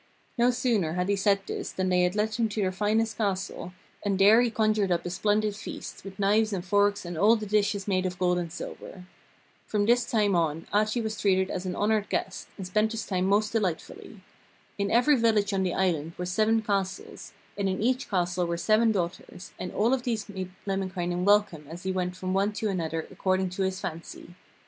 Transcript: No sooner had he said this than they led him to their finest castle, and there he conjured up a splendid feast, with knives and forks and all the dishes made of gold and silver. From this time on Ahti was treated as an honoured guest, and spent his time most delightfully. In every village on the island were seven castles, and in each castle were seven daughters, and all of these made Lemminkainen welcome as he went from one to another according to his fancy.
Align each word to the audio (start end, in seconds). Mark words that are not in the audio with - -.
No 0.35 0.49
sooner 0.49 0.93
had 0.93 1.09
he 1.09 1.15
said 1.15 1.41
this 1.45 1.71
than 1.71 1.89
they 1.89 2.09
led 2.09 2.33
him 2.33 2.49
to 2.49 2.61
their 2.63 2.71
finest 2.71 3.17
castle, 3.19 3.71
and 4.03 4.17
there 4.17 4.41
he 4.41 4.49
conjured 4.49 4.91
up 4.91 5.05
a 5.05 5.11
splendid 5.11 5.55
feast, 5.55 6.03
with 6.03 6.17
knives 6.17 6.51
and 6.53 6.65
forks 6.65 7.05
and 7.05 7.19
all 7.19 7.35
the 7.35 7.45
dishes 7.45 7.87
made 7.87 8.07
of 8.07 8.17
gold 8.17 8.39
and 8.39 8.51
silver. 8.51 9.05
From 9.67 9.85
this 9.85 10.03
time 10.09 10.35
on 10.35 10.65
Ahti 10.73 11.01
was 11.01 11.21
treated 11.21 11.51
as 11.51 11.67
an 11.67 11.75
honoured 11.75 12.09
guest, 12.09 12.47
and 12.57 12.65
spent 12.65 12.93
his 12.93 13.05
time 13.05 13.25
most 13.25 13.51
delightfully. 13.51 14.21
In 14.79 14.89
every 14.89 15.17
village 15.17 15.53
on 15.53 15.61
the 15.61 15.75
island 15.75 16.13
were 16.17 16.25
seven 16.25 16.63
castles, 16.63 17.33
and 17.55 17.69
in 17.69 17.79
each 17.79 18.09
castle 18.09 18.47
were 18.47 18.57
seven 18.57 18.91
daughters, 18.91 19.51
and 19.59 19.71
all 19.71 19.93
of 19.93 20.01
these 20.01 20.27
made 20.27 20.49
Lemminkainen 20.65 21.25
welcome 21.25 21.67
as 21.69 21.83
he 21.83 21.91
went 21.91 22.15
from 22.15 22.33
one 22.33 22.53
to 22.53 22.69
another 22.69 23.05
according 23.11 23.51
to 23.51 23.61
his 23.61 23.79
fancy. 23.79 24.33